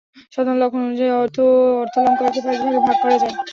[0.33, 1.11] সাধারণ লক্ষণ অনুযায়ী
[1.81, 3.35] অর্থালঙ্কারকে পাঁচভাগে ভাগ করা যায়।